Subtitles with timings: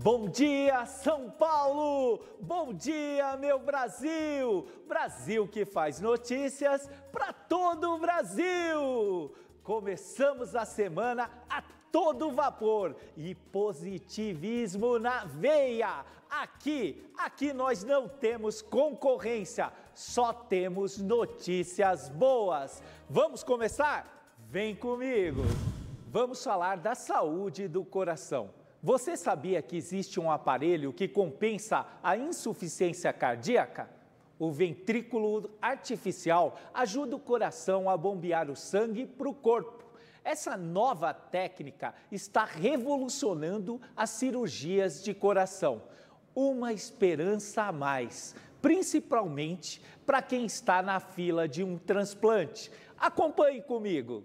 [0.00, 2.20] Bom dia, São Paulo!
[2.40, 4.64] Bom dia, meu Brasil!
[4.86, 9.34] Brasil que faz notícias para todo o Brasil!
[9.64, 16.04] Começamos a semana a todo vapor e positivismo na veia.
[16.30, 22.80] Aqui, aqui nós não temos concorrência, só temos notícias boas.
[23.10, 24.36] Vamos começar?
[24.48, 25.42] Vem comigo!
[26.06, 28.57] Vamos falar da saúde do coração.
[28.80, 33.90] Você sabia que existe um aparelho que compensa a insuficiência cardíaca?
[34.38, 39.84] O ventrículo artificial ajuda o coração a bombear o sangue para o corpo.
[40.22, 45.82] Essa nova técnica está revolucionando as cirurgias de coração.
[46.32, 52.70] Uma esperança a mais, principalmente para quem está na fila de um transplante.
[52.96, 54.22] Acompanhe comigo.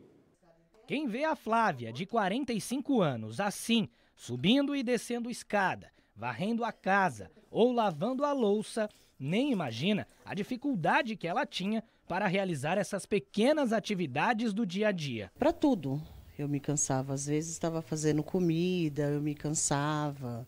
[0.86, 7.32] Quem vê a Flávia, de 45 anos, assim, subindo e descendo escada, varrendo a casa
[7.50, 13.72] ou lavando a louça, nem imagina a dificuldade que ela tinha para realizar essas pequenas
[13.72, 15.32] atividades do dia a dia.
[15.38, 16.02] Para tudo.
[16.38, 20.48] Eu me cansava, às vezes estava fazendo comida, eu me cansava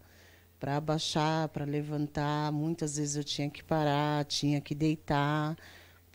[0.59, 5.55] para abaixar, para levantar, muitas vezes eu tinha que parar, tinha que deitar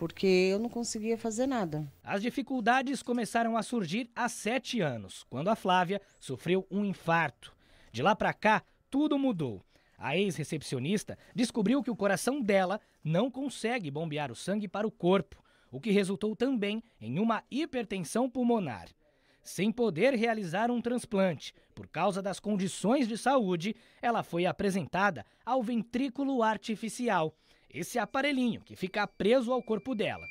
[0.01, 1.87] porque eu não conseguia fazer nada.
[2.03, 7.55] As dificuldades começaram a surgir há sete anos, quando a Flávia sofreu um infarto.
[7.93, 9.63] De lá para cá, tudo mudou.
[9.99, 15.37] A ex-recepcionista descobriu que o coração dela não consegue bombear o sangue para o corpo,
[15.71, 18.89] o que resultou também em uma hipertensão pulmonar.
[19.43, 25.63] Sem poder realizar um transplante por causa das condições de saúde, ela foi apresentada ao
[25.63, 27.35] ventrículo artificial,
[27.73, 30.27] esse aparelhinho que fica preso ao corpo dela.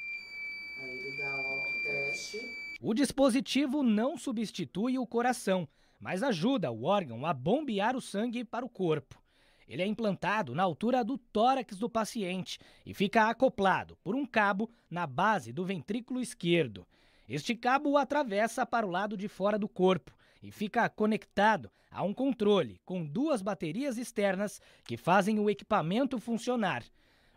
[0.82, 2.40] Aí ele dá um autoteste.
[2.82, 5.68] O dispositivo não substitui o coração,
[6.00, 9.22] mas ajuda o órgão a bombear o sangue para o corpo.
[9.68, 14.70] Ele é implantado na altura do tórax do paciente e fica acoplado por um cabo
[14.90, 16.88] na base do ventrículo esquerdo.
[17.28, 22.02] Este cabo o atravessa para o lado de fora do corpo e fica conectado a
[22.02, 26.84] um controle com duas baterias externas que fazem o equipamento funcionar.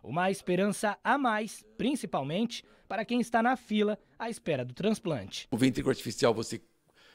[0.02, 5.46] Uma esperança a mais, principalmente para quem está na fila à espera do transplante.
[5.50, 6.60] O ventrículo artificial você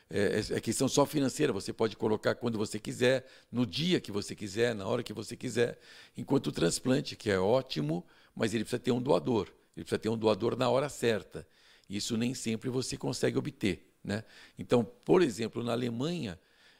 [0.10, 4.12] é, é, é, questão só financeira, você pode colocar quando você quiser, no dia que
[4.12, 5.78] você quiser, na hora que você quiser.
[6.16, 9.48] Enquanto o transplante, que é ótimo, mas ele precisa ter um doador.
[9.76, 11.46] Ele precisa ter um doador na hora certa.
[11.90, 13.94] Isso nem sempre você consegue obter.
[14.04, 14.24] Né?
[14.58, 16.40] Então, por exemplo, na Alemanha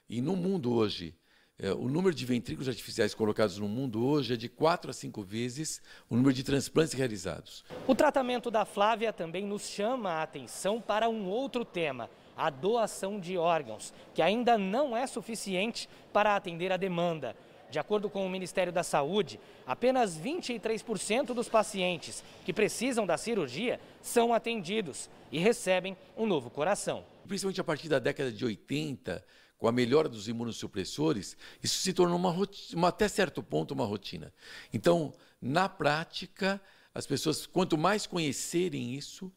[0.10, 1.14] e no mundo hoje,
[1.60, 5.24] é, o número de ventrículos artificiais colocados no mundo hoje é de 4 a 5
[5.24, 7.66] vezes o número de transplantes realizados.
[7.88, 13.20] O tratamento da Flávia também nos chama a atenção para um outro tema, a doação
[13.20, 17.36] de órgãos, que ainda não é suficiente para atender a demanda.
[17.72, 23.80] De acordo com o Ministério da Saúde, apenas 23% dos pacientes que precisam da cirurgia
[24.02, 27.04] são atendidos e recebem um novo coração.
[27.28, 29.22] Principalmente a partir da década de 80,
[29.58, 32.36] com a melhora dos imunossupressores, isso se tornou uma,
[32.74, 34.34] uma, até certo ponto uma rotina.
[34.72, 36.62] Então, na prática,
[36.94, 39.32] as pessoas, quanto mais conhecerem isso,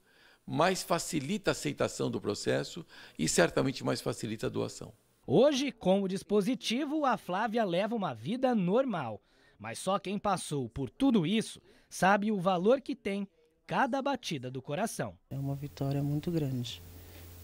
[0.46, 2.84] mais facilita a aceitação do processo
[3.18, 4.92] e certamente mais facilita a doação.
[5.26, 9.22] Hoje, com o dispositivo, a Flávia leva uma vida normal.
[9.58, 13.28] Mas só quem passou por tudo isso sabe o valor que tem
[13.66, 15.16] cada batida do coração.
[15.30, 16.82] É uma vitória muito grande,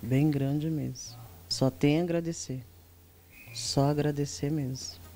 [0.02, 1.25] bem grande mesmo.
[1.48, 2.62] Só tem a agradecer.
[3.54, 5.06] Só agradecer mesmo.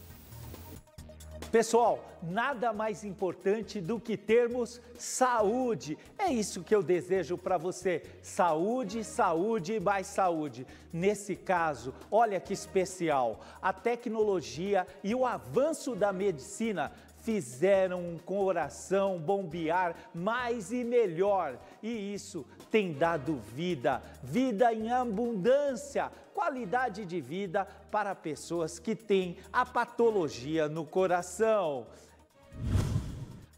[1.51, 5.99] Pessoal, nada mais importante do que termos saúde.
[6.17, 8.05] É isso que eu desejo para você.
[8.23, 10.65] Saúde, saúde e mais saúde.
[10.93, 13.41] Nesse caso, olha que especial.
[13.61, 16.93] A tecnologia e o avanço da medicina
[17.23, 21.59] fizeram um coração bombear mais e melhor.
[21.83, 29.37] E isso tem dado vida, vida em abundância, qualidade de vida para pessoas que têm
[29.53, 31.87] a patologia no coração.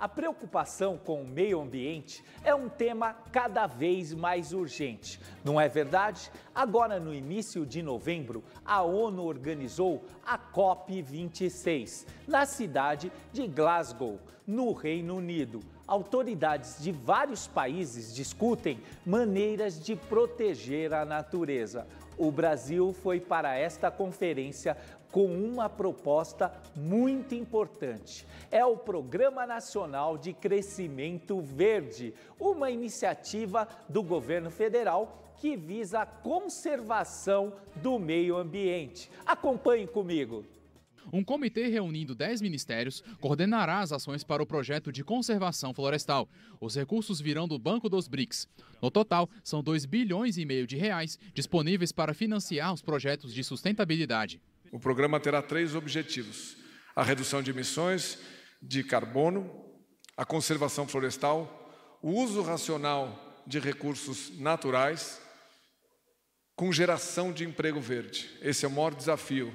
[0.02, 5.68] A preocupação com o meio ambiente é um tema cada vez mais urgente, não é
[5.68, 6.28] verdade?
[6.52, 14.72] Agora, no início de novembro, a ONU organizou a COP26 na cidade de Glasgow, no
[14.72, 15.60] Reino Unido.
[15.92, 21.86] Autoridades de vários países discutem maneiras de proteger a natureza.
[22.16, 24.74] O Brasil foi para esta conferência
[25.10, 28.26] com uma proposta muito importante.
[28.50, 36.06] É o Programa Nacional de Crescimento Verde, uma iniciativa do governo federal que visa a
[36.06, 39.10] conservação do meio ambiente.
[39.26, 40.42] Acompanhe comigo.
[41.10, 46.28] Um comitê reunindo 10 ministérios coordenará as ações para o projeto de conservação florestal.
[46.60, 48.48] Os recursos virão do Banco dos BRICS.
[48.82, 53.42] No total, são 2 bilhões e meio de reais disponíveis para financiar os projetos de
[53.42, 54.40] sustentabilidade.
[54.70, 56.56] O programa terá três objetivos:
[56.94, 58.18] a redução de emissões
[58.60, 59.50] de carbono,
[60.16, 65.20] a conservação florestal, o uso racional de recursos naturais
[66.54, 68.30] com geração de emprego verde.
[68.40, 69.52] Esse é o maior desafio.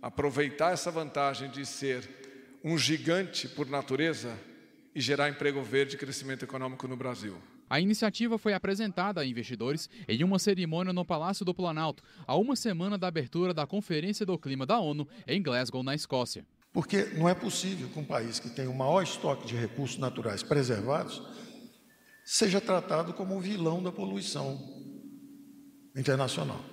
[0.00, 2.08] Aproveitar essa vantagem de ser
[2.62, 4.38] um gigante por natureza
[4.94, 7.36] e gerar emprego verde e crescimento econômico no Brasil.
[7.70, 12.56] A iniciativa foi apresentada a investidores em uma cerimônia no Palácio do Planalto, a uma
[12.56, 16.46] semana da abertura da Conferência do Clima da ONU em Glasgow, na Escócia.
[16.72, 20.42] Porque não é possível que um país que tem o maior estoque de recursos naturais
[20.42, 21.22] preservados
[22.24, 24.58] seja tratado como um vilão da poluição
[25.96, 26.64] internacional.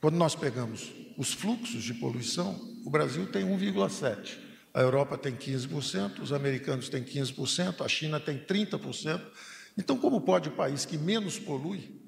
[0.00, 0.90] Quando nós pegamos
[1.20, 4.38] os fluxos de poluição, o Brasil tem 1,7%,
[4.72, 9.20] a Europa tem 15%, os americanos têm 15%, a China tem 30%.
[9.76, 12.00] Então, como pode o país que menos polui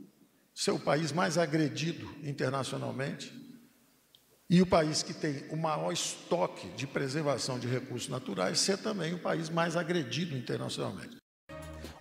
[0.55, 3.31] ser o país mais agredido internacionalmente
[4.49, 9.13] e o país que tem o maior estoque de preservação de recursos naturais ser também
[9.13, 11.22] o país mais agredido internacionalmente?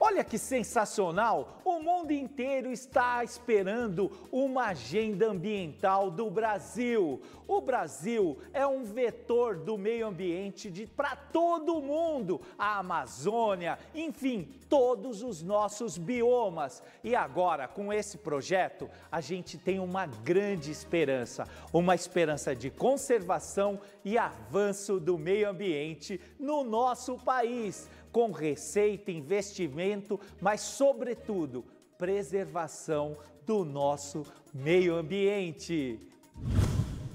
[0.03, 1.61] Olha que sensacional!
[1.63, 7.21] O mundo inteiro está esperando uma agenda ambiental do Brasil.
[7.47, 15.21] O Brasil é um vetor do meio ambiente para todo mundo, a Amazônia, enfim, todos
[15.21, 16.81] os nossos biomas.
[17.03, 23.79] E agora, com esse projeto, a gente tem uma grande esperança, uma esperança de conservação
[24.03, 31.65] e avanço do meio ambiente no nosso país com receita, investimento, mas, sobretudo,
[31.97, 35.99] preservação do nosso meio ambiente.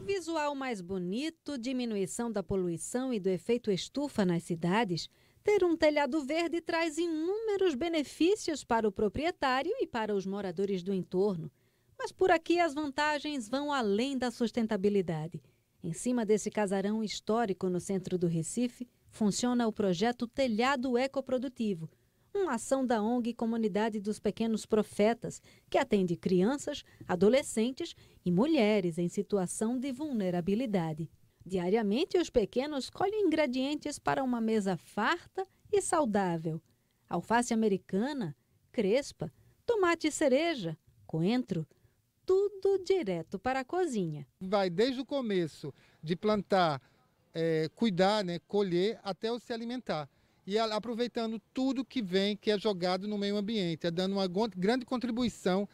[0.04, 5.08] Visual mais bonito, diminuição da poluição e do efeito estufa nas cidades.
[5.42, 10.94] Ter um telhado verde traz inúmeros benefícios para o proprietário e para os moradores do
[10.94, 11.50] entorno.
[11.98, 15.42] Mas por aqui as vantagens vão além da sustentabilidade.
[15.82, 21.88] Em cima desse casarão histórico no centro do Recife, funciona o projeto Telhado Ecoprodutivo,
[22.34, 25.40] uma ação da ONG Comunidade dos Pequenos Profetas,
[25.70, 27.94] que atende crianças, adolescentes
[28.26, 31.10] e mulheres em situação de vulnerabilidade.
[31.46, 36.60] Diariamente, os pequenos colhem ingredientes para uma mesa farta e saudável:
[37.08, 38.36] alface americana,
[38.70, 39.32] crespa,
[39.64, 40.76] tomate cereja,
[41.06, 41.66] coentro,
[42.26, 44.26] tudo direto para a cozinha.
[44.38, 45.72] Vai desde o começo
[46.02, 46.82] de plantar
[47.38, 50.08] é, cuidar, né, colher até se alimentar.
[50.46, 54.86] E aproveitando tudo que vem, que é jogado no meio ambiente, é dando uma grande
[54.86, 55.68] contribuição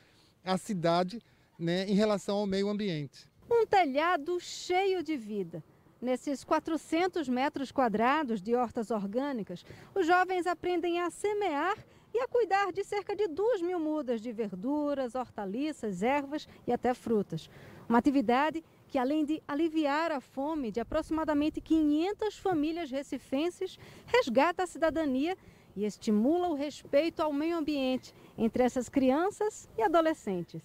[0.44, 1.22] à cidade
[1.56, 3.28] né, em relação ao meio ambiente.
[3.48, 5.62] Um telhado cheio de vida.
[6.00, 9.64] Nesses 400 metros quadrados de hortas orgânicas,
[9.94, 11.76] os jovens aprendem a semear
[12.12, 16.92] e a cuidar de cerca de 2 mil mudas de verduras, hortaliças, ervas e até
[16.92, 17.48] frutas.
[17.88, 24.66] Uma atividade que além de aliviar a fome de aproximadamente 500 famílias recifenses, resgata a
[24.66, 25.34] cidadania
[25.74, 30.60] e estimula o respeito ao meio ambiente entre essas crianças e adolescentes.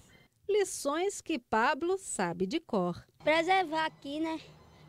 [0.45, 3.01] Lições que Pablo sabe de cor.
[3.24, 4.42] Preservar aqui, né?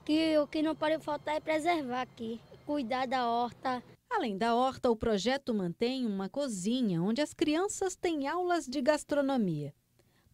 [0.04, 3.80] Que o que não pode faltar é preservar aqui, cuidar da horta.
[4.10, 9.72] Além da horta, o projeto mantém uma cozinha onde as crianças têm aulas de gastronomia.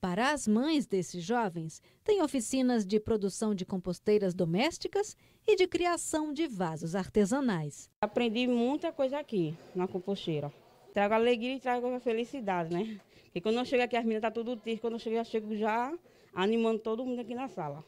[0.05, 6.31] Para as mães desses jovens, tem oficinas de produção de composteiras domésticas e de criação
[6.31, 7.89] de vasos artesanais.
[8.03, 10.53] Aprendi muita coisa aqui na composteira.
[10.93, 13.01] Trago alegria e trago a felicidade, né?
[13.25, 14.83] Porque quando eu chego aqui, as meninas estão tá tudo triste.
[14.83, 15.91] Quando eu chego, eu chego já
[16.35, 17.83] animando todo mundo aqui na sala.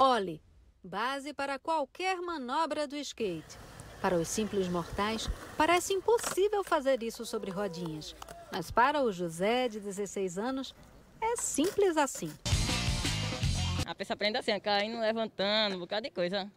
[0.00, 0.42] Olhe,
[0.82, 3.56] base para qualquer manobra do skate.
[4.02, 8.16] Para os simples mortais, parece impossível fazer isso sobre rodinhas.
[8.52, 10.74] Mas para o José, de 16 anos,
[11.20, 12.32] é simples assim.
[13.86, 16.50] A pessoa aprende assim, caindo, levantando, um bocado de coisa.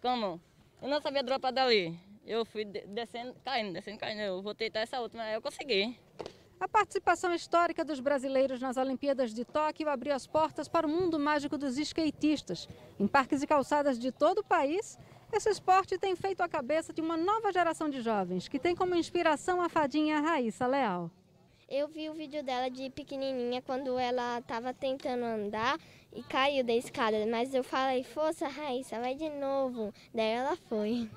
[0.00, 0.40] Como?
[0.80, 1.98] Eu não sabia dropar dali.
[2.26, 4.20] Eu fui descendo, caindo, descendo, caindo.
[4.20, 5.98] Eu vou tentar essa última, eu consegui.
[6.58, 11.18] A participação histórica dos brasileiros nas Olimpíadas de Tóquio abriu as portas para o mundo
[11.18, 12.68] mágico dos skatistas.
[12.98, 14.98] Em parques e calçadas de todo o país,
[15.32, 18.94] esse esporte tem feito a cabeça de uma nova geração de jovens, que tem como
[18.94, 21.10] inspiração a fadinha Raíssa Leal.
[21.68, 25.78] Eu vi o vídeo dela de pequenininha quando ela estava tentando andar
[26.12, 29.92] e caiu da escada, mas eu falei: "Força, Raíssa, vai de novo".
[30.12, 31.08] Daí ela foi.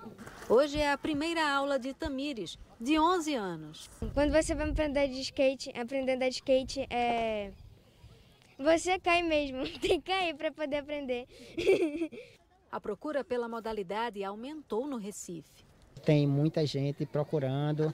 [0.49, 3.89] Hoje é a primeira aula de Tamires, de 11 anos.
[4.13, 7.51] Quando você vai aprender de skate, aprender de skate é
[8.57, 11.27] Você cai mesmo, tem que cair para poder aprender.
[12.71, 15.65] A procura pela modalidade aumentou no Recife.
[16.03, 17.93] Tem muita gente procurando,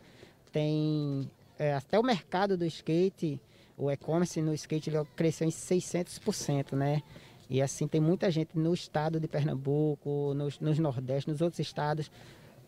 [0.51, 1.29] tem
[1.63, 3.41] é, até o mercado do skate,
[3.77, 7.01] o e-commerce no skate cresceu em 600%, né?
[7.50, 12.12] E assim, tem muita gente no estado de Pernambuco, nos, nos Nordeste, nos outros estados,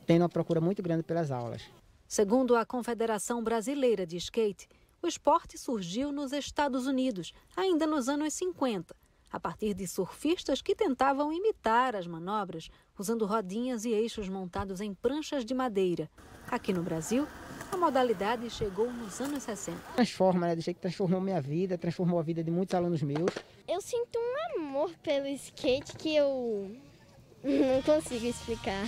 [0.05, 1.63] tendo uma procura muito grande pelas aulas.
[2.07, 4.67] Segundo a Confederação Brasileira de Skate,
[5.01, 8.95] o esporte surgiu nos Estados Unidos, ainda nos anos 50,
[9.31, 14.93] a partir de surfistas que tentavam imitar as manobras usando rodinhas e eixos montados em
[14.93, 16.09] pranchas de madeira.
[16.49, 17.27] Aqui no Brasil,
[17.71, 19.77] a modalidade chegou nos anos 60.
[19.95, 20.55] Transforma, né?
[20.55, 23.31] Do jeito que transformou minha vida, transformou a vida de muitos alunos meus.
[23.67, 26.71] Eu sinto um amor pelo skate que eu
[27.43, 28.85] não consigo explicar.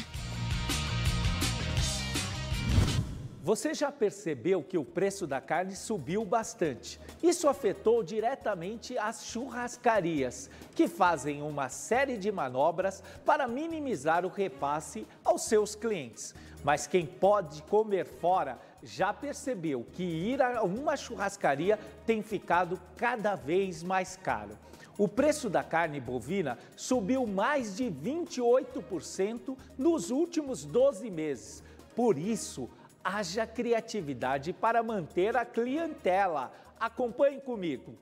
[3.48, 7.00] Você já percebeu que o preço da carne subiu bastante?
[7.24, 15.08] Isso afetou diretamente as churrascarias, que fazem uma série de manobras para minimizar o repasse
[15.24, 16.36] aos seus clientes.
[16.62, 23.36] Mas quem pode comer fora já percebeu que ir a uma churrascaria tem ficado cada
[23.36, 24.60] vez mais caro.
[24.98, 31.64] O preço da carne bovina subiu mais de 28% nos últimos 12 meses.
[31.96, 32.70] Por isso,
[33.08, 36.52] haja criatividade para manter a clientela.
[36.80, 37.98] Acompanhe comigo.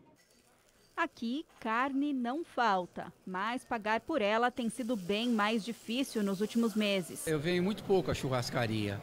[0.97, 6.73] Aqui, carne não falta, mas pagar por ela tem sido bem mais difícil nos últimos
[6.73, 7.27] meses.
[7.27, 8.99] Eu venho muito pouco à churrascaria.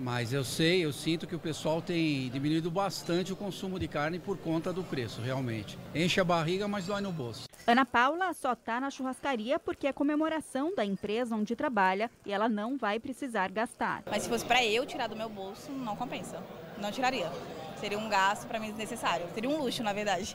[0.00, 4.18] Mas eu sei, eu sinto que o pessoal tem diminuído bastante o consumo de carne
[4.18, 5.78] por conta do preço, realmente.
[5.94, 7.46] Enche a barriga, mas dói no bolso.
[7.66, 12.48] Ana Paula só está na churrascaria porque é comemoração da empresa onde trabalha e ela
[12.48, 14.02] não vai precisar gastar.
[14.10, 16.42] Mas se fosse para eu tirar do meu bolso, não compensa.
[16.78, 17.30] Não tiraria.
[17.78, 19.26] Seria um gasto para mim desnecessário.
[19.34, 20.34] Seria um luxo, na verdade.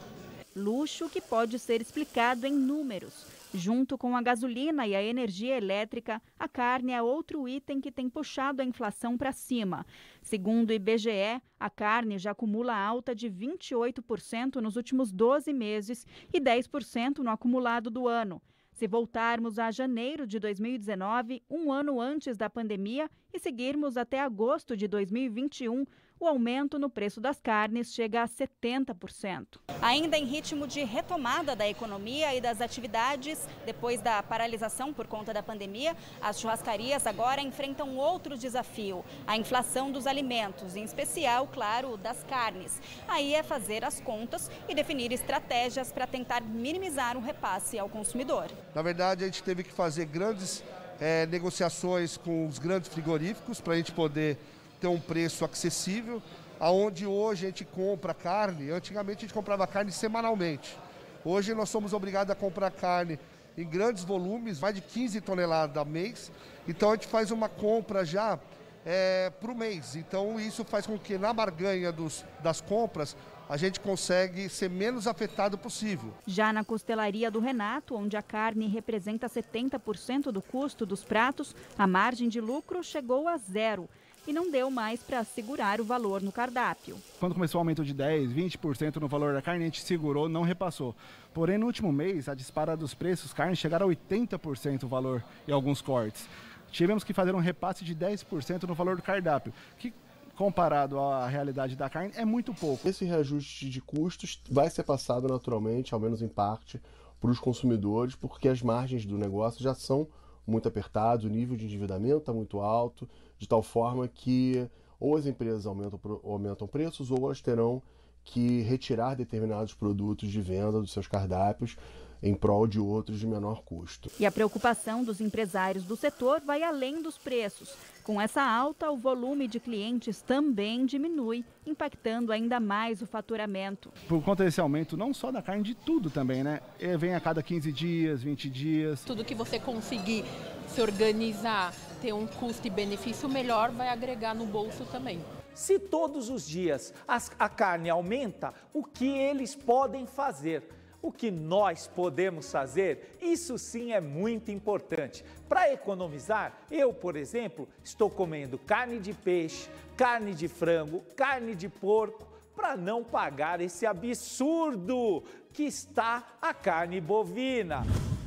[0.56, 3.26] Luxo que pode ser explicado em números.
[3.56, 8.10] Junto com a gasolina e a energia elétrica, a carne é outro item que tem
[8.10, 9.86] puxado a inflação para cima.
[10.22, 16.42] Segundo o IBGE, a carne já acumula alta de 28% nos últimos 12 meses e
[16.42, 18.42] 10% no acumulado do ano.
[18.74, 24.76] Se voltarmos a janeiro de 2019, um ano antes da pandemia, e seguirmos até agosto
[24.76, 25.86] de 2021,
[26.20, 29.60] o aumento no preço das carnes chega a 70%.
[29.82, 35.34] Ainda em ritmo de retomada da economia e das atividades, depois da paralisação por conta
[35.34, 41.98] da pandemia, as churrascarias agora enfrentam outro desafio: a inflação dos alimentos, em especial, claro,
[41.98, 42.82] das carnes.
[43.08, 48.50] Aí é fazer as contas e definir estratégias para tentar minimizar o repasse ao consumidor.
[48.74, 50.64] Na verdade, a gente teve que fazer grandes
[51.00, 54.38] é, negociações com os grandes frigoríficos para a gente poder
[54.80, 56.22] ter um preço acessível,
[56.60, 60.78] aonde hoje a gente compra carne, antigamente a gente comprava carne semanalmente.
[61.24, 63.20] Hoje nós somos obrigados a comprar carne
[63.58, 66.32] em grandes volumes, mais de 15 toneladas a mês.
[66.68, 68.38] Então a gente faz uma compra já
[68.86, 69.96] é, para o mês.
[69.96, 73.16] Então isso faz com que na barganha dos, das compras
[73.48, 76.14] a gente consegue ser menos afetado possível.
[76.26, 81.86] Já na costelaria do Renato, onde a carne representa 70% do custo dos pratos, a
[81.86, 83.88] margem de lucro chegou a zero
[84.28, 86.98] e não deu mais para segurar o valor no cardápio.
[87.20, 90.42] Quando começou o aumento de 10, 20% no valor da carne, a gente segurou, não
[90.42, 90.96] repassou.
[91.34, 95.52] Porém, no último mês, a disparada dos preços, carne chegaram a 80% o valor em
[95.52, 96.28] alguns cortes.
[96.72, 99.94] Tivemos que fazer um repasse de 10% no valor do cardápio, que
[100.36, 102.88] comparado à realidade da carne é muito pouco.
[102.88, 106.82] Esse reajuste de custos vai ser passado naturalmente, ao menos em parte,
[107.20, 110.08] para os consumidores, porque as margens do negócio já são
[110.46, 115.26] muito apertadas, o nível de endividamento está muito alto, de tal forma que ou as
[115.26, 117.82] empresas aumentam, aumentam preços ou elas terão
[118.24, 121.78] que retirar determinados produtos de venda dos seus cardápios
[122.26, 124.12] em prol de outros de menor custo.
[124.20, 127.76] E a preocupação dos empresários do setor vai além dos preços.
[128.04, 133.94] Com essa alta, o volume de clientes também diminui, impactando ainda mais o faturamento.
[134.08, 136.62] Por conta desse aumento, não só da carne, de tudo também, né?
[136.98, 139.04] Vem a cada 15 dias, 20 dias.
[139.04, 140.26] Tudo que você conseguir
[140.68, 145.20] se organizar, ter um custo e benefício melhor, vai agregar no bolso também.
[145.54, 150.68] Se todos os dias a carne aumenta, o que eles podem fazer?
[151.06, 155.24] O que nós podemos fazer, isso sim é muito importante.
[155.48, 161.70] Para economizar, eu, por exemplo, estou comendo carne de peixe, carne de frango, carne de
[161.70, 167.84] porco, para não pagar esse absurdo que está a carne bovina.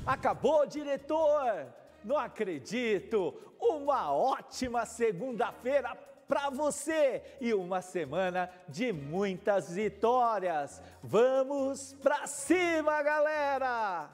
[0.06, 1.66] Acabou, diretor?
[2.04, 3.34] Não acredito!
[3.58, 10.82] Uma ótima segunda-feira para você e uma semana de muitas vitórias.
[11.02, 14.10] Vamos para cima, galera!